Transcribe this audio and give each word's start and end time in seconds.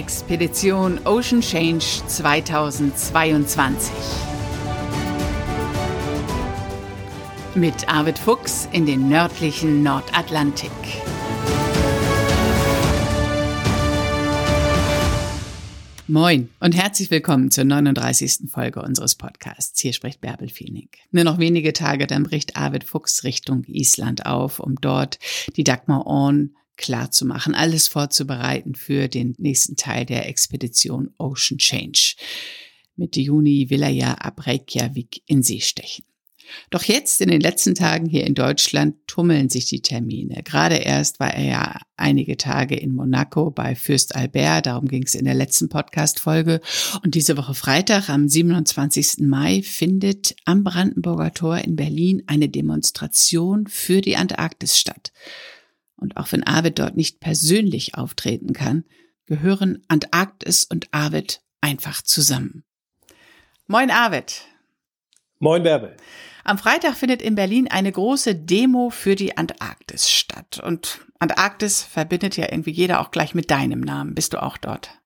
Expedition 0.00 0.98
Ocean 1.04 1.42
Change 1.42 1.84
2022. 2.06 3.92
Mit 7.54 7.86
Arvid 7.86 8.18
Fuchs 8.18 8.66
in 8.72 8.86
den 8.86 9.10
nördlichen 9.10 9.82
Nordatlantik. 9.82 10.70
Moin 16.08 16.48
und 16.60 16.74
herzlich 16.74 17.10
willkommen 17.10 17.50
zur 17.50 17.64
39. 17.64 18.50
Folge 18.50 18.80
unseres 18.80 19.16
Podcasts. 19.16 19.78
Hier 19.80 19.92
spricht 19.92 20.22
Bärbel 20.22 20.48
Fiening. 20.48 20.88
Nur 21.10 21.24
noch 21.24 21.38
wenige 21.38 21.74
Tage, 21.74 22.06
dann 22.06 22.22
bricht 22.22 22.56
Arvid 22.56 22.84
Fuchs 22.84 23.22
Richtung 23.22 23.64
Island 23.64 24.24
auf, 24.24 24.60
um 24.60 24.76
dort 24.80 25.18
die 25.56 25.64
Dagmar 25.64 26.06
Orn 26.06 26.54
klar 26.80 27.10
zu 27.10 27.26
machen, 27.26 27.54
alles 27.54 27.86
vorzubereiten 27.86 28.74
für 28.74 29.06
den 29.06 29.34
nächsten 29.38 29.76
Teil 29.76 30.06
der 30.06 30.28
Expedition 30.28 31.10
Ocean 31.18 31.58
Change. 31.58 32.16
Mitte 32.96 33.20
Juni 33.20 33.70
will 33.70 33.82
er 33.82 33.90
ja 33.90 34.14
ab 34.14 34.46
Reykjavik 34.46 35.22
in 35.26 35.42
See 35.42 35.60
stechen. 35.60 36.04
Doch 36.70 36.82
jetzt 36.82 37.20
in 37.20 37.28
den 37.28 37.40
letzten 37.40 37.74
Tagen 37.74 38.06
hier 38.06 38.26
in 38.26 38.34
Deutschland 38.34 38.96
tummeln 39.06 39.48
sich 39.48 39.66
die 39.66 39.82
Termine. 39.82 40.42
Gerade 40.42 40.76
erst 40.76 41.20
war 41.20 41.32
er 41.32 41.44
ja 41.44 41.80
einige 41.96 42.36
Tage 42.36 42.76
in 42.76 42.92
Monaco 42.92 43.50
bei 43.50 43.74
Fürst 43.74 44.16
Albert, 44.16 44.66
darum 44.66 44.88
ging 44.88 45.04
es 45.04 45.14
in 45.14 45.26
der 45.26 45.34
letzten 45.34 45.68
Podcast-Folge. 45.68 46.60
Und 47.04 47.14
diese 47.14 47.36
Woche 47.36 47.54
Freitag, 47.54 48.08
am 48.08 48.28
27. 48.28 49.18
Mai, 49.20 49.62
findet 49.62 50.34
am 50.44 50.64
Brandenburger 50.64 51.32
Tor 51.32 51.58
in 51.58 51.76
Berlin 51.76 52.22
eine 52.26 52.48
Demonstration 52.48 53.66
für 53.66 54.00
die 54.00 54.16
Antarktis 54.16 54.78
statt. 54.78 55.12
Und 56.00 56.16
auch 56.16 56.32
wenn 56.32 56.44
Arvid 56.44 56.78
dort 56.78 56.96
nicht 56.96 57.20
persönlich 57.20 57.94
auftreten 57.94 58.52
kann, 58.52 58.84
gehören 59.26 59.84
Antarktis 59.88 60.64
und 60.64 60.88
Arvid 60.92 61.42
einfach 61.60 62.02
zusammen. 62.02 62.64
Moin 63.66 63.90
Arvid. 63.90 64.42
Moin 65.38 65.62
Bärbel. 65.62 65.96
Am 66.44 66.58
Freitag 66.58 66.96
findet 66.96 67.22
in 67.22 67.34
Berlin 67.34 67.68
eine 67.68 67.92
große 67.92 68.34
Demo 68.34 68.90
für 68.90 69.14
die 69.14 69.36
Antarktis 69.36 70.10
statt. 70.10 70.60
Und 70.62 71.00
Antarktis 71.18 71.82
verbindet 71.82 72.36
ja 72.36 72.50
irgendwie 72.50 72.72
jeder 72.72 73.00
auch 73.00 73.10
gleich 73.10 73.34
mit 73.34 73.50
deinem 73.50 73.80
Namen. 73.80 74.14
Bist 74.14 74.32
du 74.32 74.42
auch 74.42 74.56
dort? 74.56 74.99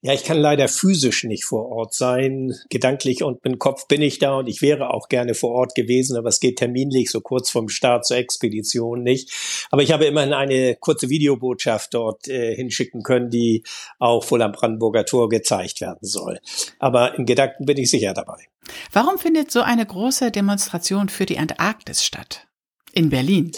Ja, 0.00 0.12
ich 0.12 0.24
kann 0.24 0.38
leider 0.38 0.68
physisch 0.68 1.24
nicht 1.24 1.44
vor 1.44 1.68
Ort 1.68 1.94
sein. 1.94 2.54
Gedanklich 2.68 3.22
und 3.22 3.44
mit 3.44 3.58
Kopf 3.58 3.88
bin 3.88 4.02
ich 4.02 4.18
da 4.18 4.38
und 4.38 4.48
ich 4.48 4.62
wäre 4.62 4.90
auch 4.90 5.08
gerne 5.08 5.34
vor 5.34 5.50
Ort 5.50 5.74
gewesen, 5.74 6.16
aber 6.16 6.28
es 6.28 6.40
geht 6.40 6.58
terminlich 6.58 7.10
so 7.10 7.20
kurz 7.20 7.50
vom 7.50 7.68
Start 7.68 8.06
zur 8.06 8.16
Expedition 8.16 9.02
nicht. 9.02 9.32
Aber 9.70 9.82
ich 9.82 9.92
habe 9.92 10.04
immerhin 10.04 10.32
eine 10.32 10.76
kurze 10.76 11.08
Videobotschaft 11.08 11.94
dort 11.94 12.28
äh, 12.28 12.54
hinschicken 12.54 13.02
können, 13.02 13.30
die 13.30 13.64
auch 13.98 14.30
wohl 14.30 14.42
am 14.42 14.52
Brandenburger 14.52 15.04
Tor 15.04 15.28
gezeigt 15.28 15.80
werden 15.80 15.98
soll. 16.02 16.40
Aber 16.78 17.18
in 17.18 17.26
Gedanken 17.26 17.64
bin 17.64 17.78
ich 17.78 17.90
sicher 17.90 18.14
dabei. 18.14 18.46
Warum 18.92 19.18
findet 19.18 19.50
so 19.50 19.60
eine 19.60 19.86
große 19.86 20.30
Demonstration 20.30 21.08
für 21.08 21.26
die 21.26 21.38
Antarktis 21.38 22.04
statt? 22.04 22.46
In 22.92 23.10
Berlin? 23.10 23.52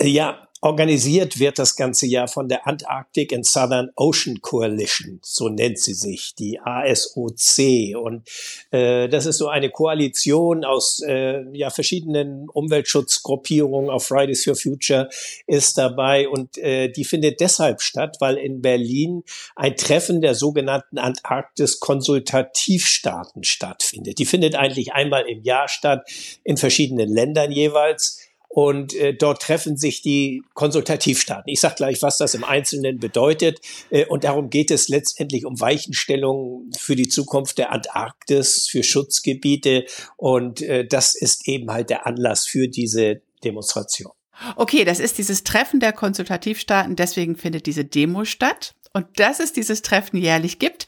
Ja, 0.00 0.45
Organisiert 0.66 1.38
wird 1.38 1.60
das 1.60 1.76
ganze 1.76 2.08
Jahr 2.08 2.26
von 2.26 2.48
der 2.48 2.66
Antarctic 2.66 3.32
and 3.32 3.46
Southern 3.46 3.92
Ocean 3.94 4.40
Coalition, 4.40 5.20
so 5.22 5.48
nennt 5.48 5.78
sie 5.78 5.94
sich, 5.94 6.34
die 6.34 6.58
ASOC. 6.58 7.94
Und 7.94 8.28
äh, 8.72 9.08
das 9.08 9.26
ist 9.26 9.38
so 9.38 9.46
eine 9.46 9.70
Koalition 9.70 10.64
aus 10.64 11.00
äh, 11.06 11.44
ja, 11.56 11.70
verschiedenen 11.70 12.48
Umweltschutzgruppierungen. 12.48 13.90
Auch 13.90 14.02
Fridays 14.02 14.42
for 14.42 14.56
Future 14.56 15.08
ist 15.46 15.78
dabei 15.78 16.28
und 16.28 16.58
äh, 16.58 16.88
die 16.88 17.04
findet 17.04 17.38
deshalb 17.38 17.80
statt, 17.80 18.16
weil 18.18 18.36
in 18.36 18.60
Berlin 18.60 19.22
ein 19.54 19.76
Treffen 19.76 20.20
der 20.20 20.34
sogenannten 20.34 20.98
Antarktis-Konsultativstaaten 20.98 23.44
stattfindet. 23.44 24.18
Die 24.18 24.26
findet 24.26 24.56
eigentlich 24.56 24.94
einmal 24.94 25.28
im 25.28 25.44
Jahr 25.44 25.68
statt 25.68 26.10
in 26.42 26.56
verschiedenen 26.56 27.08
Ländern 27.08 27.52
jeweils. 27.52 28.25
Und 28.56 28.94
äh, 28.94 29.12
dort 29.12 29.42
treffen 29.42 29.76
sich 29.76 30.00
die 30.00 30.42
Konsultativstaaten. 30.54 31.44
Ich 31.52 31.60
sage 31.60 31.74
gleich, 31.74 32.00
was 32.00 32.16
das 32.16 32.32
im 32.32 32.42
Einzelnen 32.42 32.98
bedeutet. 32.98 33.60
Äh, 33.90 34.06
und 34.06 34.24
darum 34.24 34.48
geht 34.48 34.70
es 34.70 34.88
letztendlich 34.88 35.44
um 35.44 35.60
Weichenstellungen 35.60 36.72
für 36.74 36.96
die 36.96 37.06
Zukunft 37.06 37.58
der 37.58 37.70
Antarktis, 37.70 38.66
für 38.66 38.82
Schutzgebiete. 38.82 39.84
Und 40.16 40.62
äh, 40.62 40.86
das 40.86 41.14
ist 41.14 41.46
eben 41.46 41.70
halt 41.70 41.90
der 41.90 42.06
Anlass 42.06 42.46
für 42.46 42.66
diese 42.66 43.20
Demonstration. 43.44 44.12
Okay, 44.56 44.86
das 44.86 45.00
ist 45.00 45.18
dieses 45.18 45.44
Treffen 45.44 45.78
der 45.78 45.92
Konsultativstaaten. 45.92 46.96
Deswegen 46.96 47.36
findet 47.36 47.66
diese 47.66 47.84
Demo 47.84 48.24
statt. 48.24 48.74
Und 48.94 49.20
dass 49.20 49.38
es 49.38 49.52
dieses 49.52 49.82
Treffen 49.82 50.16
jährlich 50.16 50.58
gibt, 50.58 50.86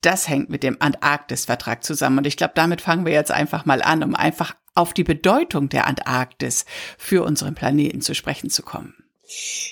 das 0.00 0.26
hängt 0.26 0.48
mit 0.48 0.62
dem 0.62 0.78
Antarktis-Vertrag 0.80 1.84
zusammen. 1.84 2.18
Und 2.18 2.26
ich 2.26 2.38
glaube, 2.38 2.54
damit 2.54 2.80
fangen 2.80 3.04
wir 3.04 3.12
jetzt 3.12 3.30
einfach 3.30 3.66
mal 3.66 3.82
an, 3.82 4.02
um 4.02 4.14
einfach 4.14 4.54
auf 4.74 4.94
die 4.94 5.04
Bedeutung 5.04 5.68
der 5.68 5.86
Antarktis 5.86 6.64
für 6.98 7.24
unseren 7.24 7.54
Planeten 7.54 8.00
zu 8.00 8.14
sprechen 8.14 8.50
zu 8.50 8.62
kommen. 8.62 8.99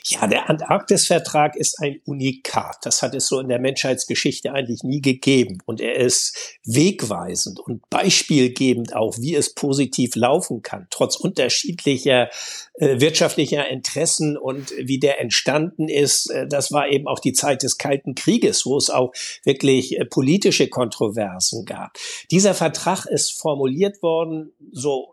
Ja, 0.05 0.27
der 0.27 0.49
Antarktis-Vertrag 0.49 1.57
ist 1.57 1.81
ein 1.81 2.01
Unikat. 2.05 2.79
Das 2.83 3.03
hat 3.03 3.15
es 3.15 3.27
so 3.27 3.41
in 3.41 3.49
der 3.49 3.59
Menschheitsgeschichte 3.59 4.53
eigentlich 4.53 4.83
nie 4.83 5.01
gegeben. 5.01 5.59
Und 5.67 5.81
er 5.81 5.97
ist 5.97 6.59
wegweisend 6.65 7.61
und 7.61 7.89
beispielgebend 7.91 8.95
auch, 8.95 9.17
wie 9.19 9.35
es 9.35 9.55
positiv 9.55 10.15
laufen 10.15 10.63
kann, 10.63 10.87
trotz 10.91 11.17
unterschiedlicher 11.17 12.29
äh, 12.75 13.01
wirtschaftlicher 13.01 13.69
Interessen 13.69 14.37
und 14.37 14.73
wie 14.79 14.99
der 14.99 15.21
entstanden 15.21 15.89
ist. 15.89 16.31
Äh, 16.31 16.47
das 16.47 16.73
war 16.73 16.89
eben 16.89 17.07
auch 17.07 17.19
die 17.19 17.33
Zeit 17.33 17.63
des 17.63 17.79
Kalten 17.79 18.15
Krieges, 18.15 18.65
wo 18.67 18.77
es 18.77 18.91
auch 18.91 19.13
wirklich 19.45 19.99
äh, 19.99 20.05
politische 20.05 20.69
Kontroversen 20.69 21.65
gab. 21.65 21.99
Dieser 22.31 22.55
Vertrag 22.55 23.07
ist 23.07 23.33
formuliert 23.33 24.03
worden, 24.03 24.53
so 24.73 25.13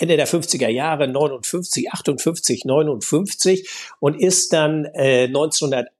Ende 0.00 0.16
der 0.16 0.26
50er 0.26 0.68
Jahre, 0.68 1.06
59, 1.08 1.92
58, 1.92 2.64
59 2.64 3.68
und 3.98 4.20
ist 4.20 4.52
dann 4.52 4.86
äh, 4.86 5.28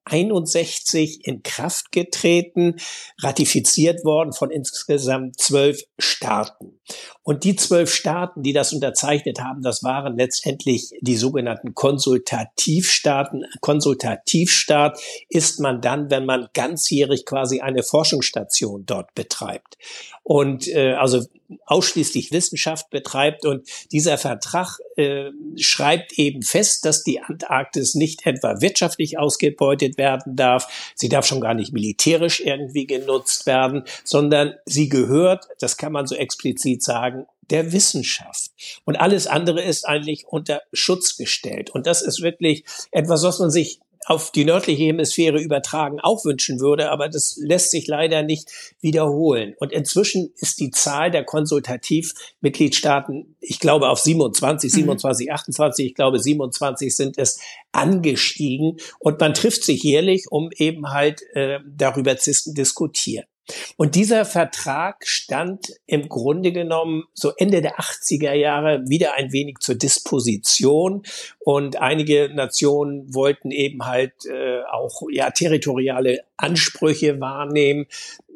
1961 0.04 1.20
in 1.26 1.42
Kraft 1.42 1.92
getreten, 1.92 2.76
ratifiziert 3.20 4.04
worden 4.04 4.32
von 4.32 4.50
insgesamt 4.50 5.38
zwölf 5.38 5.82
Staaten. 5.98 6.80
Und 7.22 7.44
die 7.44 7.54
zwölf 7.54 7.92
Staaten, 7.94 8.42
die 8.42 8.52
das 8.52 8.72
unterzeichnet 8.72 9.40
haben, 9.40 9.62
das 9.62 9.82
waren 9.82 10.16
letztendlich 10.16 10.90
die 11.00 11.16
sogenannten 11.16 11.74
Konsultativstaaten. 11.74 13.44
Konsultativstaat 13.60 15.00
ist 15.28 15.60
man 15.60 15.80
dann, 15.80 16.10
wenn 16.10 16.24
man 16.24 16.48
ganzjährig 16.54 17.26
quasi 17.26 17.60
eine 17.60 17.82
Forschungsstation 17.82 18.84
dort 18.86 19.14
betreibt 19.14 19.76
und 20.22 20.68
äh, 20.68 20.94
also 20.94 21.24
ausschließlich 21.66 22.32
Wissenschaft 22.32 22.90
betreibt. 22.90 23.44
Und 23.44 23.68
dieser 23.92 24.18
Vertrag 24.18 24.78
äh, 25.00 25.30
schreibt 25.56 26.18
eben 26.18 26.42
fest, 26.42 26.84
dass 26.84 27.02
die 27.02 27.20
Antarktis 27.20 27.94
nicht 27.94 28.26
etwa 28.26 28.60
wirtschaftlich 28.60 29.18
ausgebeutet 29.18 29.98
werden 29.98 30.36
darf, 30.36 30.92
sie 30.94 31.08
darf 31.08 31.26
schon 31.26 31.40
gar 31.40 31.54
nicht 31.54 31.72
militärisch 31.72 32.40
irgendwie 32.40 32.86
genutzt 32.86 33.46
werden, 33.46 33.84
sondern 34.04 34.54
sie 34.66 34.88
gehört, 34.88 35.48
das 35.58 35.76
kann 35.76 35.92
man 35.92 36.06
so 36.06 36.14
explizit 36.14 36.82
sagen, 36.82 37.26
der 37.50 37.72
Wissenschaft. 37.72 38.52
Und 38.84 38.96
alles 38.96 39.26
andere 39.26 39.62
ist 39.62 39.84
eigentlich 39.84 40.26
unter 40.28 40.62
Schutz 40.72 41.16
gestellt. 41.16 41.70
Und 41.70 41.86
das 41.86 42.02
ist 42.02 42.22
wirklich 42.22 42.64
etwas, 42.92 43.22
was 43.24 43.40
man 43.40 43.50
sich 43.50 43.80
auf 44.06 44.32
die 44.32 44.44
nördliche 44.44 44.82
Hemisphäre 44.82 45.40
übertragen 45.40 46.00
auch 46.00 46.24
wünschen 46.24 46.60
würde, 46.60 46.90
aber 46.90 47.08
das 47.08 47.36
lässt 47.40 47.70
sich 47.70 47.86
leider 47.86 48.22
nicht 48.22 48.50
wiederholen. 48.80 49.54
Und 49.58 49.72
inzwischen 49.72 50.32
ist 50.36 50.60
die 50.60 50.70
Zahl 50.70 51.10
der 51.10 51.24
Konsultativmitgliedstaaten, 51.24 53.36
ich 53.40 53.60
glaube 53.60 53.88
auf 53.88 54.00
27, 54.00 54.72
27, 54.72 55.26
mhm. 55.26 55.34
28, 55.34 55.86
ich 55.86 55.94
glaube 55.94 56.18
27 56.18 56.96
sind 56.96 57.18
es 57.18 57.40
angestiegen 57.72 58.78
und 58.98 59.20
man 59.20 59.34
trifft 59.34 59.64
sich 59.64 59.82
jährlich, 59.82 60.26
um 60.30 60.50
eben 60.56 60.90
halt 60.90 61.22
äh, 61.34 61.60
darüber 61.66 62.16
zu 62.16 62.32
diskutieren. 62.54 63.26
Und 63.76 63.94
dieser 63.94 64.24
Vertrag 64.24 65.06
stand 65.06 65.72
im 65.86 66.08
Grunde 66.08 66.52
genommen 66.52 67.04
so 67.14 67.32
Ende 67.36 67.62
der 67.62 67.78
80er 67.78 68.32
Jahre 68.32 68.82
wieder 68.86 69.14
ein 69.14 69.32
wenig 69.32 69.58
zur 69.60 69.74
Disposition 69.74 71.02
und 71.38 71.80
einige 71.80 72.30
Nationen 72.32 73.12
wollten 73.14 73.50
eben 73.50 73.86
halt 73.86 74.12
äh, 74.26 74.62
auch 74.70 75.02
ja 75.10 75.30
territoriale 75.30 76.20
Ansprüche 76.36 77.20
wahrnehmen. 77.20 77.86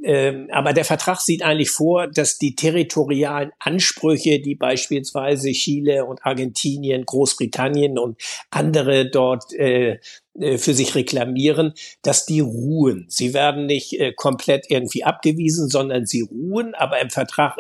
Ähm, 0.04 0.48
aber 0.52 0.74
der 0.74 0.84
Vertrag 0.84 1.20
sieht 1.20 1.42
eigentlich 1.42 1.70
vor, 1.70 2.06
dass 2.08 2.36
die 2.36 2.54
territorialen 2.54 3.52
Ansprüche, 3.58 4.38
die 4.38 4.54
beispielsweise 4.54 5.50
Chile 5.52 6.04
und 6.04 6.26
Argentinien, 6.26 7.06
Großbritannien 7.06 7.98
und 7.98 8.20
andere 8.50 9.08
dort 9.08 9.54
äh, 9.54 9.98
für 10.36 10.74
sich 10.74 10.94
reklamieren, 10.96 11.74
dass 12.02 12.26
die 12.26 12.40
ruhen. 12.40 13.06
Sie 13.08 13.34
werden 13.34 13.66
nicht 13.66 13.92
äh, 14.00 14.12
komplett 14.12 14.66
irgendwie 14.68 15.04
abgewiesen, 15.04 15.68
sondern 15.68 16.06
sie 16.06 16.22
ruhen. 16.22 16.74
Aber 16.74 17.00
im 17.00 17.10
Vertrag 17.10 17.56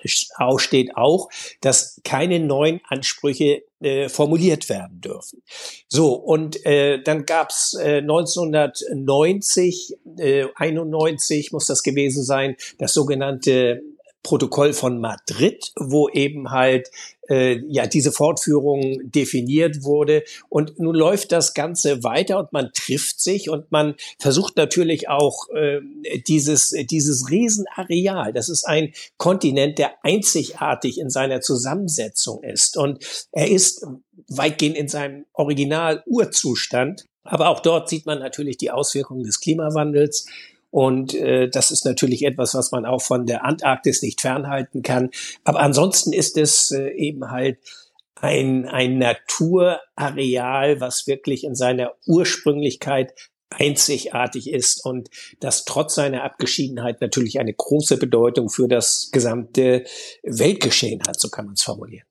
steht 0.56 0.96
auch, 0.96 1.28
dass 1.60 2.00
keine 2.02 2.40
neuen 2.40 2.80
Ansprüche 2.88 3.62
äh, 3.80 4.08
formuliert 4.08 4.68
werden 4.68 5.00
dürfen. 5.00 5.42
So, 5.88 6.14
und 6.14 6.66
äh, 6.66 7.00
dann 7.02 7.26
gab's 7.26 7.74
äh, 7.74 7.98
1990, 7.98 9.96
äh, 10.18 10.46
91 10.56 11.52
muss 11.52 11.66
das 11.66 11.82
gewesen 11.84 12.24
sein, 12.24 12.56
das 12.78 12.92
sogenannte 12.92 13.82
Protokoll 14.24 14.72
von 14.72 15.00
Madrid, 15.00 15.72
wo 15.76 16.08
eben 16.08 16.50
halt 16.50 16.90
äh, 17.28 17.60
ja 17.68 17.86
diese 17.86 18.10
Fortführung 18.10 19.10
definiert 19.10 19.84
wurde. 19.84 20.24
Und 20.48 20.80
nun 20.80 20.94
läuft 20.94 21.30
das 21.30 21.54
Ganze 21.54 22.02
weiter 22.02 22.38
und 22.40 22.52
man 22.52 22.70
trifft 22.72 23.20
sich 23.20 23.50
und 23.50 23.70
man 23.70 23.94
versucht 24.18 24.56
natürlich 24.56 25.08
auch 25.08 25.48
äh, 25.50 25.80
dieses 26.26 26.70
dieses 26.90 27.30
Riesenareal. 27.30 28.32
Das 28.32 28.48
ist 28.48 28.64
ein 28.64 28.92
Kontinent, 29.18 29.78
der 29.78 29.92
einzigartig 30.02 30.98
in 30.98 31.10
seiner 31.10 31.40
Zusammensetzung 31.42 32.42
ist 32.42 32.76
und 32.76 33.04
er 33.30 33.50
ist 33.50 33.86
weitgehend 34.28 34.76
in 34.76 34.88
seinem 34.88 35.26
Original-Urzustand. 35.34 37.04
Aber 37.24 37.48
auch 37.48 37.60
dort 37.60 37.88
sieht 37.88 38.06
man 38.06 38.18
natürlich 38.18 38.56
die 38.56 38.70
Auswirkungen 38.70 39.24
des 39.24 39.40
Klimawandels. 39.40 40.26
Und 40.74 41.14
äh, 41.14 41.48
das 41.48 41.70
ist 41.70 41.84
natürlich 41.84 42.24
etwas, 42.24 42.52
was 42.56 42.72
man 42.72 42.84
auch 42.84 43.00
von 43.00 43.26
der 43.26 43.44
Antarktis 43.44 44.02
nicht 44.02 44.20
fernhalten 44.20 44.82
kann. 44.82 45.10
Aber 45.44 45.60
ansonsten 45.60 46.12
ist 46.12 46.36
es 46.36 46.72
äh, 46.72 46.88
eben 46.96 47.30
halt 47.30 47.58
ein, 48.16 48.66
ein 48.66 48.98
Naturareal, 48.98 50.80
was 50.80 51.06
wirklich 51.06 51.44
in 51.44 51.54
seiner 51.54 51.92
Ursprünglichkeit 52.08 53.14
einzigartig 53.50 54.50
ist 54.50 54.84
und 54.84 55.10
das 55.38 55.64
trotz 55.64 55.94
seiner 55.94 56.24
Abgeschiedenheit 56.24 57.00
natürlich 57.00 57.38
eine 57.38 57.54
große 57.54 57.96
Bedeutung 57.96 58.50
für 58.50 58.66
das 58.66 59.10
gesamte 59.12 59.84
Weltgeschehen 60.24 61.02
hat, 61.06 61.20
so 61.20 61.28
kann 61.28 61.44
man 61.44 61.54
es 61.54 61.62
formulieren. 61.62 62.08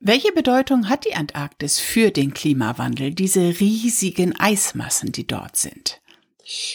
Welche 0.00 0.32
Bedeutung 0.32 0.88
hat 0.88 1.04
die 1.04 1.12
Antarktis 1.12 1.78
für 1.78 2.10
den 2.10 2.32
Klimawandel, 2.32 3.12
diese 3.12 3.60
riesigen 3.60 4.34
Eismassen, 4.34 5.12
die 5.12 5.26
dort 5.26 5.58
sind? 5.58 6.00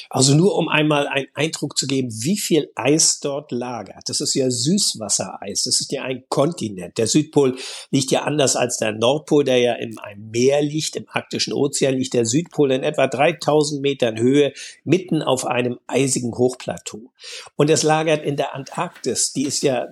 Also 0.09 0.35
nur 0.35 0.55
um 0.55 0.69
einmal 0.69 1.07
einen 1.07 1.27
Eindruck 1.33 1.77
zu 1.77 1.87
geben, 1.87 2.09
wie 2.11 2.37
viel 2.37 2.71
Eis 2.75 3.19
dort 3.19 3.51
lagert. 3.51 4.07
Das 4.07 4.21
ist 4.21 4.33
ja 4.33 4.49
Süßwassereis. 4.49 5.63
Das 5.63 5.79
ist 5.79 5.91
ja 5.91 6.03
ein 6.03 6.23
Kontinent. 6.29 6.97
Der 6.97 7.07
Südpol 7.07 7.57
liegt 7.91 8.11
ja 8.11 8.23
anders 8.23 8.55
als 8.55 8.77
der 8.77 8.91
Nordpol, 8.91 9.43
der 9.43 9.57
ja 9.57 9.73
in 9.73 9.97
einem 9.99 10.29
Meer 10.29 10.61
liegt, 10.61 10.95
im 10.95 11.05
arktischen 11.09 11.53
Ozean 11.53 11.95
liegt 11.95 12.13
der 12.13 12.25
Südpol 12.25 12.71
in 12.71 12.83
etwa 12.83 13.07
3000 13.07 13.81
Metern 13.81 14.19
Höhe 14.19 14.53
mitten 14.83 15.21
auf 15.21 15.45
einem 15.45 15.79
eisigen 15.87 16.37
Hochplateau. 16.37 17.11
Und 17.55 17.69
es 17.69 17.83
lagert 17.83 18.23
in 18.23 18.35
der 18.35 18.55
Antarktis, 18.55 19.33
die 19.33 19.43
ist 19.43 19.63
ja 19.63 19.87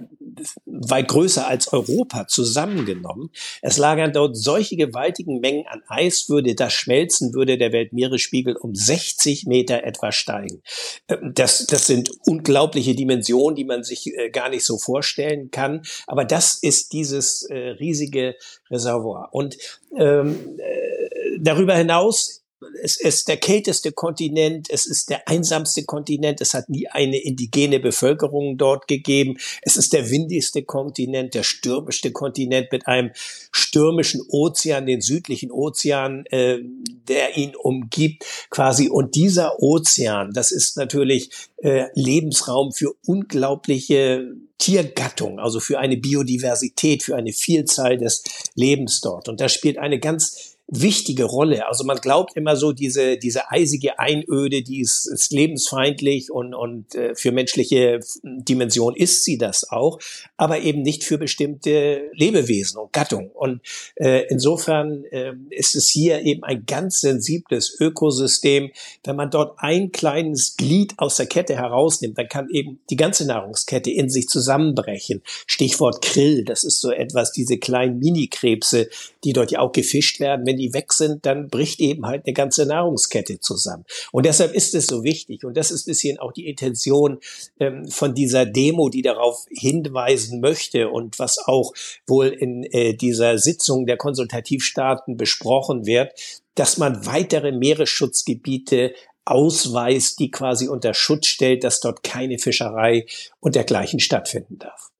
weit 0.66 1.08
größer 1.08 1.48
als 1.48 1.72
Europa 1.72 2.28
zusammengenommen. 2.28 3.30
Es 3.62 3.78
lagern 3.78 4.14
dort 4.14 4.38
solche 4.38 4.76
gewaltigen 4.76 5.40
Mengen 5.40 5.66
an 5.68 5.82
Eis, 5.88 6.30
würde 6.30 6.56
das 6.56 6.74
schmelzen, 6.74 7.34
würde 7.34 7.58
der 7.58 7.72
Weltmeeresspiegel 7.72 8.56
um 8.56 8.76
60 8.76 9.46
Meter 9.46 9.71
Meter 9.72 9.84
etwa 9.84 10.12
steigen. 10.12 10.62
Ähm, 11.08 11.32
das, 11.34 11.66
das 11.68 11.88
sind 11.88 12.12
unglaubliche 12.26 12.96
Dimensionen, 12.96 13.56
die 13.56 13.66
man 13.66 13.84
sich 13.84 14.08
äh, 14.16 14.30
gar 14.30 14.50
nicht 14.50 14.66
so 14.66 14.78
vorstellen 14.78 15.52
kann. 15.52 15.82
Aber 16.08 16.26
das 16.26 16.58
ist 16.62 16.94
dieses 16.94 17.44
äh, 17.44 17.56
riesige 17.56 18.36
Reservoir. 18.70 19.30
Und 19.32 19.58
ähm, 19.98 20.58
äh, 20.60 21.40
darüber 21.40 21.76
hinaus 21.76 22.41
es 22.82 23.00
ist 23.00 23.28
der 23.28 23.38
kälteste 23.38 23.92
Kontinent, 23.92 24.70
es 24.70 24.86
ist 24.86 25.10
der 25.10 25.28
einsamste 25.28 25.84
Kontinent, 25.84 26.42
es 26.42 26.54
hat 26.54 26.70
nie 26.70 26.88
eine 26.88 27.18
indigene 27.18 27.80
Bevölkerung 27.80 28.58
dort 28.58 28.88
gegeben, 28.88 29.38
es 29.62 29.78
ist 29.78 29.94
der 29.94 30.10
windigste 30.10 30.64
Kontinent, 30.64 31.34
der 31.34 31.44
stürmischste 31.44 32.12
Kontinent 32.12 32.72
mit 32.72 32.88
einem 32.88 33.12
stürmischen 33.52 34.22
Ozean, 34.30 34.86
den 34.86 35.02
südlichen 35.02 35.52
Ozean, 35.52 36.26
äh, 36.28 36.60
der 37.08 37.38
ihn 37.38 37.56
umgibt 37.56 38.26
quasi. 38.50 38.90
Und 38.90 39.16
dieser 39.16 39.62
Ozean, 39.62 40.32
das 40.34 40.52
ist 40.52 40.78
natürlich 40.78 41.30
äh, 41.58 41.86
Lebensraum 41.96 42.72
für 42.72 42.94
unglaubliche 43.06 44.36
Tiergattung, 44.58 45.40
also 45.40 45.60
für 45.60 45.80
eine 45.80 45.98
Biodiversität, 45.98 47.02
für 47.02 47.16
eine 47.16 47.34
Vielzahl 47.34 47.98
des 47.98 48.24
Lebens 48.54 49.02
dort. 49.02 49.28
Und 49.28 49.42
das 49.42 49.54
spielt 49.54 49.80
eine 49.80 50.00
ganz 50.00 50.51
wichtige 50.72 51.26
Rolle. 51.26 51.68
Also 51.68 51.84
man 51.84 51.98
glaubt 51.98 52.38
immer 52.38 52.56
so, 52.56 52.72
diese, 52.72 53.18
diese 53.18 53.52
eisige 53.52 54.00
Einöde, 54.00 54.64
die 54.64 54.80
ist, 54.80 55.06
ist 55.06 55.34
lebensfeindlich 55.34 56.32
und, 56.32 56.54
und 56.54 56.96
äh, 56.96 57.14
für 57.14 57.34
menschliche 57.34 58.00
Dimension 58.24 58.96
ist 58.96 59.26
sie 59.26 59.38
das 59.38 59.70
auch, 59.70 60.00
aber 60.38 60.62
eben 60.62 60.82
nicht 60.82 61.04
für 61.04 61.18
bestimmte 61.18 62.10
Lebewesen 62.14 62.80
und 62.80 62.94
Gattungen. 62.94 63.32
Und 63.32 63.60
äh, 63.96 64.24
insofern 64.30 65.04
äh, 65.12 65.34
ist 65.50 65.76
es 65.76 65.90
hier 65.90 66.22
eben 66.22 66.44
ein 66.46 66.66
ganz 66.66 67.02
sensibles 67.02 67.78
Ökosystem. 67.78 68.72
Wenn 69.04 69.18
man 69.18 69.30
dort 69.30 69.56
ein 69.58 69.92
kleines 69.92 70.56
Glied 70.56 70.94
aus 70.98 71.18
der 71.18 71.26
Kette 71.26 71.58
herausnimmt, 71.58 72.18
dann 72.18 72.30
kann 72.30 72.48
eben 72.50 72.80
die 72.90 72.96
ganze 72.96 73.28
Nahrungskette 73.28 73.92
in 73.92 74.10
sich 74.10 74.28
zusammenbrechen. 74.28 75.22
Stichwort 75.48 76.02
Krill, 76.02 76.46
das 76.46 76.64
ist 76.64 76.80
so 76.80 76.92
etwas, 76.92 77.34
diese 77.34 77.58
kleinen 77.58 78.00
Minikrebse, 78.00 78.88
die 79.26 79.34
dort 79.34 79.52
ja 79.52 79.60
auch 79.60 79.74
gefischt 79.74 80.22
werden. 80.22 80.46
Wenn 80.46 80.61
die 80.62 80.74
weg 80.74 80.94
sind, 80.94 81.26
dann 81.26 81.48
bricht 81.48 81.80
eben 81.80 82.06
halt 82.06 82.26
eine 82.26 82.34
ganze 82.34 82.66
Nahrungskette 82.66 83.40
zusammen. 83.40 83.86
Und 84.12 84.26
deshalb 84.26 84.54
ist 84.54 84.76
es 84.76 84.88
so 84.88 85.04
wichtig. 85.04 85.44
Und 85.44 85.58
das 85.58 85.72
ist 85.72 85.88
bisschen 85.92 86.20
auch 86.20 86.32
die 86.32 86.48
Intention 86.48 87.20
ähm, 87.60 87.88
von 87.88 88.14
dieser 88.14 88.46
Demo, 88.46 88.90
die 88.90 89.02
darauf 89.02 89.46
hinweisen 89.50 90.40
möchte 90.40 90.90
und 90.90 91.20
was 91.20 91.38
auch 91.38 91.74
wohl 92.08 92.28
in 92.28 92.64
äh, 92.64 92.94
dieser 92.94 93.38
Sitzung 93.38 93.86
der 93.86 93.98
Konsultativstaaten 93.98 95.18
besprochen 95.18 95.86
wird, 95.86 96.14
dass 96.56 96.78
man 96.78 97.06
weitere 97.06 97.52
Meeresschutzgebiete 97.52 98.94
ausweist, 99.26 100.20
die 100.20 100.32
quasi 100.32 100.68
unter 100.68 100.94
Schutz 100.94 101.28
stellt, 101.28 101.64
dass 101.64 101.80
dort 101.80 102.04
keine 102.04 102.40
Fischerei 102.40 103.06
und 103.40 103.56
dergleichen 103.56 104.00
stattfinden 104.00 104.58
darf. 104.60 104.91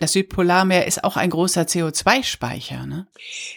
Das 0.00 0.12
Südpolarmeer 0.12 0.86
ist 0.86 1.04
auch 1.04 1.16
ein 1.16 1.30
großer 1.30 1.62
CO2-Speicher, 1.62 2.86
ne? 2.86 3.06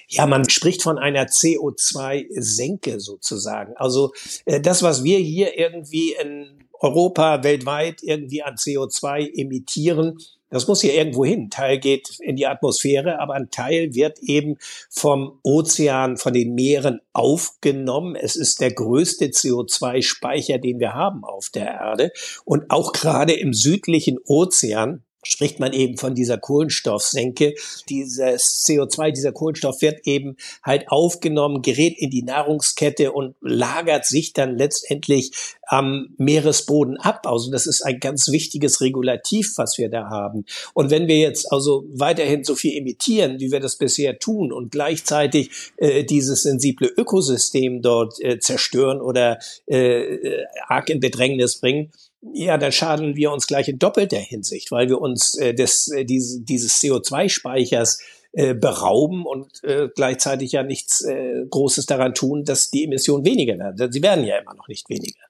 Ja, 0.07 0.25
man 0.25 0.49
spricht 0.49 0.81
von 0.81 0.97
einer 0.97 1.25
CO2-Senke 1.25 2.99
sozusagen. 2.99 3.75
Also 3.75 4.13
äh, 4.45 4.61
das, 4.61 4.83
was 4.83 5.03
wir 5.03 5.19
hier 5.19 5.57
irgendwie 5.57 6.13
in 6.13 6.63
Europa 6.79 7.43
weltweit 7.43 8.01
irgendwie 8.03 8.43
an 8.43 8.55
CO2 8.55 9.39
emittieren, 9.39 10.17
das 10.49 10.67
muss 10.67 10.81
hier 10.81 10.93
irgendwo 10.93 11.25
hin. 11.25 11.43
Ein 11.43 11.49
Teil 11.49 11.79
geht 11.79 12.19
in 12.21 12.37
die 12.37 12.47
Atmosphäre, 12.47 13.19
aber 13.19 13.33
ein 13.33 13.49
Teil 13.51 13.93
wird 13.93 14.19
eben 14.19 14.57
vom 14.89 15.39
Ozean, 15.43 16.15
von 16.15 16.33
den 16.33 16.55
Meeren 16.55 17.01
aufgenommen. 17.11 18.15
Es 18.15 18.37
ist 18.37 18.61
der 18.61 18.71
größte 18.71 19.25
CO2-Speicher, 19.25 20.57
den 20.57 20.79
wir 20.79 20.93
haben 20.93 21.25
auf 21.25 21.49
der 21.49 21.67
Erde. 21.67 22.11
Und 22.45 22.71
auch 22.71 22.93
gerade 22.93 23.33
im 23.33 23.53
südlichen 23.53 24.19
Ozean 24.25 25.03
spricht 25.27 25.59
man 25.59 25.73
eben 25.73 25.97
von 25.97 26.15
dieser 26.15 26.37
Kohlenstoffsenke. 26.37 27.53
Dieses 27.89 28.65
CO2, 28.65 29.11
dieser 29.11 29.31
Kohlenstoff 29.31 29.81
wird 29.81 30.05
eben 30.05 30.37
halt 30.63 30.89
aufgenommen, 30.89 31.61
gerät 31.61 31.97
in 31.97 32.09
die 32.09 32.23
Nahrungskette 32.23 33.11
und 33.11 33.35
lagert 33.41 34.05
sich 34.05 34.33
dann 34.33 34.57
letztendlich 34.57 35.31
am 35.67 36.09
Meeresboden 36.17 36.97
ab. 36.97 37.25
Also 37.25 37.51
das 37.51 37.67
ist 37.67 37.81
ein 37.81 37.99
ganz 37.99 38.29
wichtiges 38.29 38.81
Regulativ, 38.81 39.53
was 39.57 39.77
wir 39.77 39.89
da 39.89 40.09
haben. 40.09 40.45
Und 40.73 40.89
wenn 40.91 41.07
wir 41.07 41.19
jetzt 41.19 41.51
also 41.51 41.85
weiterhin 41.93 42.43
so 42.43 42.55
viel 42.55 42.77
emittieren, 42.77 43.39
wie 43.39 43.51
wir 43.51 43.59
das 43.59 43.77
bisher 43.77 44.19
tun 44.19 44.51
und 44.51 44.71
gleichzeitig 44.71 45.51
äh, 45.77 46.03
dieses 46.03 46.43
sensible 46.43 46.87
Ökosystem 46.87 47.81
dort 47.81 48.19
äh, 48.23 48.39
zerstören 48.39 49.01
oder 49.01 49.39
äh, 49.67 49.77
äh 49.77 50.45
arg 50.67 50.89
in 50.89 50.99
Bedrängnis 50.99 51.59
bringen, 51.59 51.91
ja, 52.33 52.57
dann 52.57 52.71
schaden 52.71 53.15
wir 53.15 53.31
uns 53.31 53.47
gleich 53.47 53.67
in 53.67 53.79
doppelter 53.79 54.17
Hinsicht, 54.17 54.71
weil 54.71 54.89
wir 54.89 54.99
uns 54.99 55.37
äh, 55.37 55.53
des, 55.53 55.89
äh, 55.89 56.05
dieses, 56.05 56.43
dieses 56.43 56.81
CO2-Speichers 56.81 57.99
äh, 58.33 58.53
berauben 58.53 59.25
und 59.25 59.63
äh, 59.63 59.89
gleichzeitig 59.95 60.51
ja 60.51 60.63
nichts 60.63 61.01
äh, 61.01 61.45
Großes 61.49 61.85
daran 61.85 62.13
tun, 62.13 62.43
dass 62.43 62.69
die 62.69 62.85
Emissionen 62.85 63.25
weniger 63.25 63.57
werden. 63.57 63.91
Sie 63.91 64.01
werden 64.01 64.25
ja 64.25 64.37
immer 64.37 64.53
noch 64.53 64.67
nicht 64.67 64.89
weniger. 64.89 65.21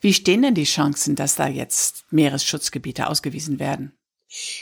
Wie 0.00 0.12
stehen 0.12 0.42
denn 0.42 0.54
die 0.54 0.64
Chancen, 0.64 1.16
dass 1.16 1.36
da 1.36 1.48
jetzt 1.48 2.04
Meeresschutzgebiete 2.10 3.08
ausgewiesen 3.08 3.58
werden? 3.58 3.92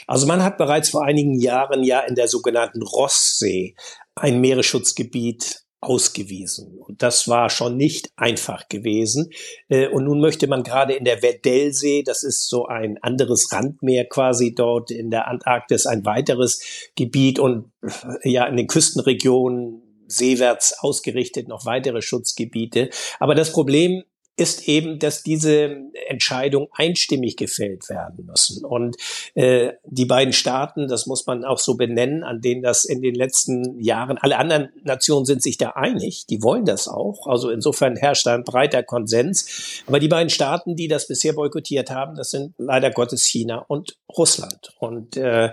Also 0.07 0.25
man 0.25 0.43
hat 0.43 0.57
bereits 0.57 0.89
vor 0.89 1.05
einigen 1.05 1.39
Jahren 1.39 1.83
ja 1.83 1.99
in 2.01 2.15
der 2.15 2.27
sogenannten 2.27 2.81
Rosssee 2.81 3.75
ein 4.15 4.41
Meeresschutzgebiet 4.41 5.63
ausgewiesen. 5.81 6.77
Und 6.77 7.01
das 7.01 7.27
war 7.27 7.49
schon 7.49 7.77
nicht 7.77 8.09
einfach 8.17 8.67
gewesen. 8.67 9.29
Äh, 9.69 9.87
und 9.87 10.05
nun 10.05 10.19
möchte 10.19 10.47
man 10.47 10.63
gerade 10.63 10.93
in 10.93 11.05
der 11.05 11.21
Weddellsee, 11.21 12.03
das 12.03 12.23
ist 12.23 12.49
so 12.49 12.65
ein 12.65 12.97
anderes 13.01 13.51
Randmeer 13.51 14.05
quasi 14.05 14.53
dort 14.53 14.91
in 14.91 15.09
der 15.09 15.27
Antarktis, 15.27 15.85
ein 15.85 16.05
weiteres 16.05 16.61
Gebiet 16.95 17.39
und 17.39 17.71
äh, 17.81 18.29
ja 18.29 18.45
in 18.45 18.57
den 18.57 18.67
Küstenregionen 18.67 19.83
seewärts 20.07 20.77
ausgerichtet 20.79 21.47
noch 21.47 21.65
weitere 21.65 22.01
Schutzgebiete. 22.01 22.89
Aber 23.19 23.35
das 23.35 23.53
Problem 23.53 24.03
ist 24.39 24.67
eben, 24.67 24.99
dass 24.99 25.23
diese 25.23 25.75
Entscheidungen 26.07 26.67
einstimmig 26.73 27.35
gefällt 27.35 27.89
werden 27.89 28.25
müssen. 28.25 28.63
Und 28.63 28.95
äh, 29.35 29.73
die 29.83 30.05
beiden 30.05 30.33
Staaten, 30.33 30.87
das 30.87 31.05
muss 31.05 31.27
man 31.27 31.43
auch 31.43 31.59
so 31.59 31.75
benennen, 31.75 32.23
an 32.23 32.41
denen 32.41 32.61
das 32.61 32.85
in 32.85 33.01
den 33.01 33.15
letzten 33.15 33.79
Jahren, 33.81 34.17
alle 34.17 34.37
anderen 34.37 34.69
Nationen 34.83 35.25
sind 35.25 35.43
sich 35.43 35.57
da 35.57 35.71
einig, 35.71 36.25
die 36.29 36.41
wollen 36.41 36.65
das 36.65 36.87
auch. 36.87 37.27
Also 37.27 37.49
insofern 37.49 37.95
herrscht 37.95 38.25
da 38.25 38.35
ein 38.35 38.43
breiter 38.43 38.83
Konsens. 38.83 39.83
Aber 39.87 39.99
die 39.99 40.07
beiden 40.07 40.29
Staaten, 40.29 40.75
die 40.75 40.87
das 40.87 41.07
bisher 41.07 41.33
boykottiert 41.33 41.91
haben, 41.91 42.15
das 42.15 42.31
sind 42.31 42.53
leider 42.57 42.91
Gottes 42.91 43.25
China 43.25 43.65
und 43.67 43.97
Russland. 44.17 44.73
Und 44.79 45.17
äh, 45.17 45.51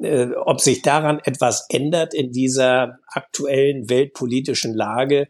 äh, 0.00 0.28
ob 0.44 0.60
sich 0.60 0.82
daran 0.82 1.20
etwas 1.24 1.66
ändert 1.68 2.14
in 2.14 2.30
dieser 2.30 2.98
aktuellen 3.08 3.90
weltpolitischen 3.90 4.74
Lage, 4.74 5.28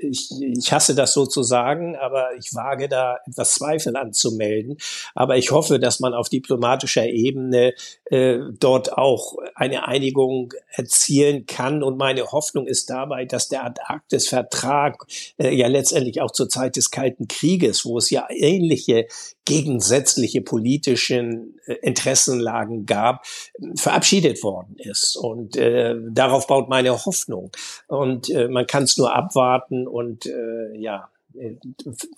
ich, 0.00 0.30
ich 0.40 0.72
hasse 0.72 0.94
das 0.94 1.12
so 1.12 1.26
zu 1.26 1.42
sagen, 1.42 1.96
aber 1.96 2.34
ich 2.38 2.54
wage 2.54 2.88
da 2.88 3.18
etwas 3.26 3.54
Zweifel 3.54 3.96
anzumelden. 3.96 4.76
Aber 5.14 5.36
ich 5.36 5.50
hoffe, 5.50 5.78
dass 5.78 6.00
man 6.00 6.14
auf 6.14 6.28
diplomatischer 6.28 7.06
Ebene 7.06 7.74
äh, 8.06 8.38
dort 8.58 8.96
auch 8.96 9.36
eine 9.54 9.86
Einigung 9.86 10.52
erzielen 10.70 11.46
kann. 11.46 11.82
Und 11.82 11.98
meine 11.98 12.32
Hoffnung 12.32 12.66
ist 12.66 12.90
dabei, 12.90 13.24
dass 13.24 13.48
der 13.48 13.64
Antarktis-Vertrag 13.64 15.04
äh, 15.38 15.54
ja 15.54 15.68
letztendlich 15.68 16.20
auch 16.20 16.32
zur 16.32 16.48
Zeit 16.48 16.76
des 16.76 16.90
Kalten 16.90 17.28
Krieges, 17.28 17.84
wo 17.84 17.98
es 17.98 18.10
ja 18.10 18.26
ähnliche 18.30 19.06
gegensätzliche 19.44 20.40
politischen 20.40 21.58
äh, 21.66 21.74
Interessenlagen 21.82 22.86
gab, 22.86 23.24
verabschiedet 23.76 24.42
worden 24.42 24.76
ist. 24.78 25.16
Und 25.16 25.56
äh, 25.56 25.96
darauf 26.10 26.46
baut 26.46 26.68
meine 26.68 27.04
Hoffnung. 27.04 27.50
Und 27.88 28.30
äh, 28.30 28.48
man 28.48 28.66
kann 28.66 28.81
es 28.84 28.98
nur 28.98 29.14
abwarten 29.14 29.86
und 29.86 30.26
äh, 30.26 30.76
ja 30.76 31.10
äh, 31.34 31.56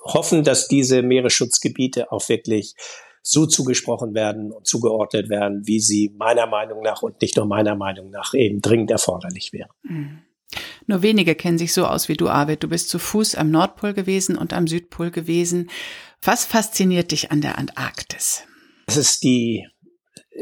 hoffen, 0.02 0.44
dass 0.44 0.68
diese 0.68 1.02
Meeresschutzgebiete 1.02 2.11
auch 2.12 2.28
wirklich 2.28 2.75
so 3.23 3.47
zugesprochen 3.47 4.14
werden 4.14 4.52
und 4.52 4.66
zugeordnet 4.66 5.30
werden, 5.30 5.66
wie 5.66 5.80
sie 5.80 6.12
meiner 6.16 6.47
Meinung 6.47 6.83
nach 6.83 7.02
und 7.02 7.21
nicht 7.23 7.37
nur 7.37 7.47
meiner 7.47 7.75
Meinung 7.75 8.11
nach 8.11 8.35
eben 8.35 8.61
dringend 8.61 8.90
erforderlich 8.90 9.52
wären. 9.52 9.71
Mhm. 9.83 10.23
Nur 10.87 11.02
wenige 11.02 11.35
kennen 11.35 11.59
sich 11.59 11.73
so 11.73 11.87
aus 11.87 12.09
wie 12.09 12.16
du, 12.16 12.28
Arvid. 12.28 12.62
Du 12.62 12.68
bist 12.68 12.90
zu 12.90 12.99
Fuß 12.99 13.35
am 13.35 13.50
Nordpol 13.50 13.94
gewesen 13.94 14.37
und 14.37 14.52
am 14.52 14.66
Südpol 14.66 15.11
gewesen. 15.11 15.71
Was 16.23 16.44
fasziniert 16.44 17.11
dich 17.11 17.30
an 17.30 17.40
der 17.40 17.59
Antarktis? 17.59 18.44
Es 18.87 18.97
ist 18.97 19.25
die 19.25 19.66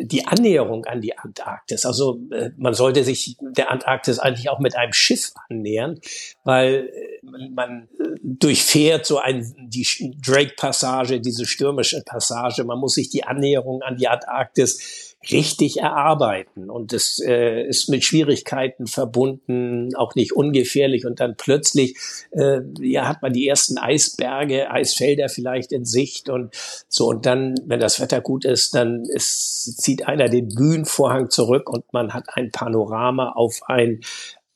die 0.01 0.27
Annäherung 0.27 0.85
an 0.85 1.01
die 1.01 1.17
Antarktis. 1.17 1.85
Also 1.85 2.21
äh, 2.31 2.51
man 2.57 2.75
sollte 2.75 3.05
sich 3.05 3.37
der 3.41 3.71
Antarktis 3.71 4.19
eigentlich 4.19 4.49
auch 4.49 4.59
mit 4.59 4.77
einem 4.77 4.93
Schiff 4.93 5.33
annähern, 5.49 6.01
weil 6.45 6.91
äh, 6.93 7.49
man 7.51 7.89
äh, 7.99 8.05
durchfährt 8.23 9.07
so 9.07 9.19
ein 9.19 9.55
die 9.69 9.87
Drake-Passage, 10.25 11.21
diese 11.21 11.47
stürmische 11.47 12.03
Passage. 12.05 12.65
Man 12.65 12.79
muss 12.79 12.95
sich 12.95 13.11
die 13.11 13.25
Annäherung 13.25 13.83
an 13.83 13.97
die 13.97 14.09
Antarktis 14.09 15.12
richtig 15.31 15.79
erarbeiten. 15.79 16.71
Und 16.71 16.93
es 16.93 17.21
äh, 17.21 17.67
ist 17.67 17.89
mit 17.89 18.05
Schwierigkeiten 18.05 18.87
verbunden, 18.87 19.95
auch 19.95 20.15
nicht 20.15 20.33
ungefährlich. 20.33 21.07
Und 21.07 21.21
dann 21.21 21.37
plötzlich 21.37 21.97
äh, 22.33 22.61
ja, 22.81 23.09
hat 23.09 23.23
man 23.23 23.33
die 23.33 23.47
ersten 23.47 23.79
Eisberge, 23.79 24.71
Eisfelder 24.71 25.29
vielleicht 25.29 25.73
in 25.73 25.85
Sicht 25.85 26.29
und 26.29 26.55
so. 26.89 27.09
Und 27.09 27.27
dann, 27.27 27.55
wenn 27.67 27.81
das 27.81 28.01
Wetter 28.01 28.21
gut 28.21 28.45
ist, 28.45 28.75
dann 28.75 29.05
ist, 29.05 29.81
zieht 29.81 30.07
einer 30.09 30.29
den 30.29 30.49
Bühnenvorhang 30.49 31.31
zurück 31.31 31.71
und 31.71 31.85
man 31.93 32.13
hat 32.13 32.25
ein 32.35 32.51
Panorama 32.51 33.33
auf 33.33 33.61
ein 33.67 34.01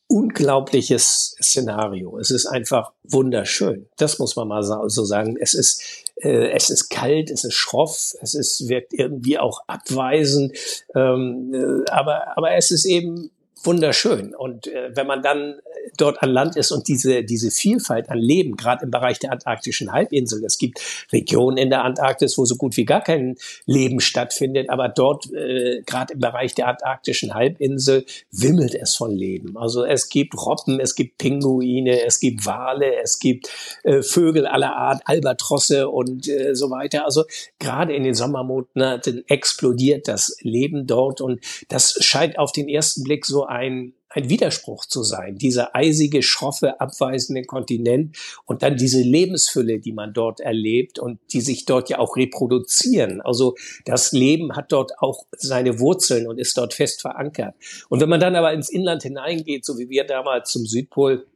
unglaubliches 0.09 1.37
Szenario. 1.43 2.19
Es 2.19 2.31
ist 2.31 2.47
einfach 2.47 2.93
wunderschön. 3.03 3.89
Das 3.97 4.19
muss 4.19 4.37
man 4.37 4.49
mal 4.49 4.63
so 4.63 5.05
sagen. 5.05 5.37
Es 5.41 5.55
ist 5.55 6.06
äh, 6.17 6.51
es 6.51 6.71
ist 6.71 6.89
kalt, 6.89 7.31
es 7.31 7.45
ist 7.45 7.55
schroff, 7.55 8.15
es 8.21 8.35
ist, 8.35 8.69
wirkt 8.69 8.93
irgendwie 8.93 9.39
auch 9.39 9.61
abweisend, 9.67 10.57
ähm, 10.95 11.53
äh, 11.55 11.91
aber, 11.91 12.37
aber 12.37 12.53
es 12.53 12.71
ist 12.71 12.85
eben 12.85 13.31
wunderschön. 13.63 14.35
Und 14.35 14.67
äh, 14.67 14.95
wenn 14.95 15.07
man 15.07 15.23
dann 15.23 15.61
dort 15.97 16.23
an 16.23 16.31
Land 16.31 16.57
ist 16.57 16.71
und 16.73 16.89
diese, 16.89 17.25
diese 17.25 17.51
Vielfalt 17.51 18.11
an 18.11 18.19
Leben, 18.19 18.57
gerade 18.57 18.85
im 18.85 18.91
Bereich 18.91 19.19
der 19.19 19.33
antarktischen 19.33 19.93
Halbinsel, 19.93 20.45
es 20.45 20.59
gibt 20.59 20.81
Regionen 21.13 21.57
in 21.57 21.71
der 21.71 21.85
Antarktis, 21.85 22.39
wo 22.39 22.45
so 22.45 22.57
gut 22.57 22.77
wie 22.77 22.85
gar 22.85 23.03
kein 23.03 23.37
Leben 23.65 24.01
stattfindet, 24.01 24.71
aber 24.71 24.89
dort, 24.89 25.33
äh, 25.33 25.83
gerade 25.87 26.15
im 26.15 26.21
Bereich 26.21 26.55
der 26.55 26.69
antarktischen 26.69 27.35
Halbinsel, 27.35 28.05
wimmelt 28.31 28.75
es 28.75 28.95
von 28.95 29.11
Leben. 29.11 29.57
Also 29.57 29.85
es 29.85 30.09
gibt 30.09 30.35
Robben, 30.35 30.81
es 30.81 30.95
gibt 30.95 31.19
Pinguine, 31.19 32.05
es 32.05 32.21
gibt 32.21 32.47
Wale, 32.47 32.97
es 33.03 33.19
gibt 33.19 33.51
äh, 33.85 34.03
Vögel 34.03 34.47
aller 34.47 34.77
Art, 34.77 35.03
Albatrosse 35.05 35.89
und 35.89 36.29
äh, 36.29 36.55
so 36.55 36.71
weiter. 36.71 37.05
Also 37.05 37.25
gerade 37.59 37.95
in 37.95 38.05
den 38.05 38.15
Sommermonaten 38.15 39.25
explodiert 39.29 40.09
das 40.09 40.37
Leben 40.41 40.87
dort 40.87 41.21
und 41.21 41.41
das 41.69 41.99
scheint 42.01 42.39
auf 42.39 42.53
den 42.53 42.69
ersten 42.69 43.03
Blick 43.03 43.27
so 43.27 43.45
ein 43.45 43.95
ein 44.17 44.31
Widerspruch 44.31 44.87
zu 44.87 45.03
sein. 45.03 45.37
Dieser 45.37 45.77
eisige, 45.77 46.23
schroffe, 46.23 46.81
abweisende 46.81 47.43
Kontinent 47.43 48.17
und 48.47 48.63
dann 48.63 48.77
diese 48.77 49.03
Lebensfülle, 49.03 49.79
die 49.79 49.93
man 49.93 50.15
dort 50.15 50.41
erlebt 50.41 50.99
und 50.99 51.21
die 51.33 51.43
sich 51.43 51.67
dort 51.67 51.91
ja 51.91 51.99
auch 51.99 52.17
reproduzieren. 52.17 53.21
Also 53.21 53.57
das 53.85 54.13
Leben 54.13 54.57
hat 54.57 54.73
dort 54.73 54.99
auch 54.99 55.27
seine 55.37 55.79
Wurzeln 55.81 56.27
und 56.27 56.39
ist 56.39 56.57
dort 56.57 56.73
fest 56.73 57.03
verankert. 57.03 57.55
Und 57.91 58.01
wenn 58.01 58.09
man 58.09 58.21
dann 58.21 58.37
aber 58.37 58.55
ins 58.55 58.71
Inland 58.71 59.03
hineingeht, 59.03 59.67
so 59.67 59.79
wie 59.79 59.91
wir 59.91 60.05
damals 60.05 60.51
zum 60.51 60.65
Südpol, 60.65 61.27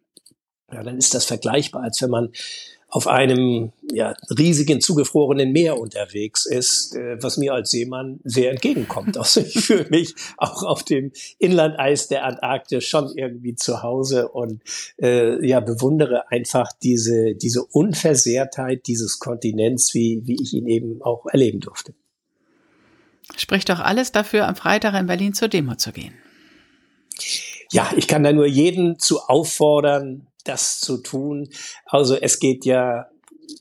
ja, 0.73 0.83
dann 0.83 0.97
ist 0.97 1.13
das 1.13 1.27
vergleichbar, 1.27 1.83
als 1.83 2.01
wenn 2.01 2.11
man 2.11 2.33
auf 2.91 3.07
einem 3.07 3.73
ja, 3.93 4.15
riesigen 4.37 4.81
zugefrorenen 4.81 5.53
Meer 5.53 5.79
unterwegs 5.79 6.45
ist, 6.45 6.95
äh, 6.97 7.23
was 7.23 7.37
mir 7.37 7.55
als 7.55 7.71
Seemann 7.71 8.21
sehr 8.25 8.51
entgegenkommt. 8.51 9.17
Also 9.21 9.41
ich 9.43 9.61
fühle 9.61 9.87
mich 9.91 10.15
auch 10.39 10.63
auf 10.63 10.83
dem 10.83 11.13
Inlandeis 11.39 12.09
der 12.09 12.25
Antarktis 12.25 12.85
schon 12.85 13.13
irgendwie 13.17 13.55
zu 13.55 13.83
Hause 13.83 14.29
und 14.29 14.63
äh, 15.01 15.47
ja 15.47 15.61
bewundere 15.61 16.31
einfach 16.31 16.73
diese 16.83 17.35
diese 17.35 17.63
Unversehrtheit 17.65 18.87
dieses 18.87 19.19
Kontinents, 19.19 19.95
wie 19.95 20.23
wie 20.25 20.43
ich 20.43 20.55
ihn 20.55 20.67
eben 20.67 21.03
auch 21.03 21.27
erleben 21.27 21.61
durfte. 21.61 21.95
Spricht 23.37 23.69
doch 23.69 23.81
alles 23.81 24.11
dafür, 24.11 24.49
am 24.49 24.57
Freitag 24.57 24.99
in 24.99 25.07
Berlin 25.07 25.35
zur 25.35 25.49
Demo 25.49 25.75
zu 25.75 25.93
gehen. 25.93 26.15
Ja, 27.73 27.91
ich 27.97 28.09
kann 28.09 28.25
da 28.25 28.33
nur 28.33 28.47
jeden 28.47 28.99
zu 28.99 29.21
auffordern, 29.21 30.27
das 30.45 30.81
zu 30.81 30.99
tun. 30.99 31.49
Also 31.87 32.17
es 32.17 32.39
geht 32.39 32.65
ja 32.65 33.07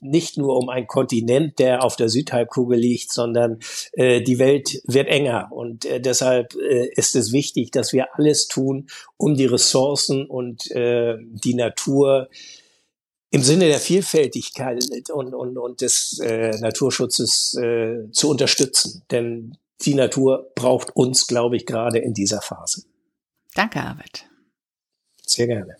nicht 0.00 0.38
nur 0.38 0.56
um 0.56 0.68
einen 0.68 0.86
Kontinent, 0.86 1.58
der 1.58 1.84
auf 1.84 1.96
der 1.96 2.08
Südhalbkugel 2.08 2.78
liegt, 2.78 3.12
sondern 3.12 3.58
äh, 3.92 4.22
die 4.22 4.38
Welt 4.38 4.80
wird 4.84 5.08
enger. 5.08 5.48
Und 5.50 5.84
äh, 5.84 6.00
deshalb 6.00 6.54
äh, 6.54 6.88
ist 6.94 7.16
es 7.16 7.32
wichtig, 7.32 7.70
dass 7.70 7.92
wir 7.92 8.14
alles 8.14 8.48
tun, 8.48 8.88
um 9.16 9.34
die 9.34 9.46
Ressourcen 9.46 10.26
und 10.26 10.70
äh, 10.70 11.16
die 11.20 11.54
Natur 11.54 12.28
im 13.30 13.42
Sinne 13.42 13.66
der 13.66 13.78
Vielfältigkeit 13.78 14.84
und, 15.12 15.34
und, 15.34 15.56
und 15.56 15.80
des 15.80 16.18
äh, 16.18 16.50
Naturschutzes 16.60 17.54
äh, 17.54 18.10
zu 18.10 18.28
unterstützen. 18.28 19.02
Denn 19.10 19.56
die 19.82 19.94
Natur 19.94 20.50
braucht 20.54 20.94
uns, 20.96 21.26
glaube 21.26 21.56
ich, 21.56 21.64
gerade 21.64 21.98
in 21.98 22.12
dieser 22.12 22.42
Phase. 22.42 22.82
Danke, 23.54 23.80
Arvid. 23.80 24.26
Sehr 25.24 25.46
gerne. 25.46 25.76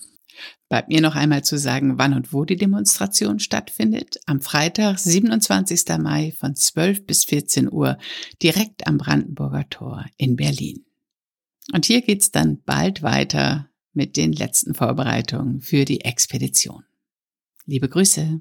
Bleibt 0.68 0.88
mir 0.88 1.00
noch 1.00 1.16
einmal 1.16 1.42
zu 1.42 1.58
sagen, 1.58 1.98
wann 1.98 2.14
und 2.14 2.32
wo 2.32 2.44
die 2.44 2.56
Demonstration 2.56 3.40
stattfindet. 3.40 4.20
Am 4.26 4.40
Freitag, 4.40 4.98
27. 4.98 5.98
Mai 5.98 6.32
von 6.38 6.54
12 6.54 7.06
bis 7.06 7.24
14 7.24 7.72
Uhr 7.72 7.98
direkt 8.42 8.86
am 8.86 8.98
Brandenburger 8.98 9.68
Tor 9.68 10.06
in 10.16 10.36
Berlin. 10.36 10.84
Und 11.72 11.86
hier 11.86 12.02
geht's 12.02 12.30
dann 12.30 12.62
bald 12.64 13.02
weiter 13.02 13.68
mit 13.92 14.16
den 14.16 14.32
letzten 14.32 14.74
Vorbereitungen 14.74 15.60
für 15.60 15.84
die 15.84 16.02
Expedition. 16.02 16.84
Liebe 17.66 17.88
Grüße. 17.88 18.40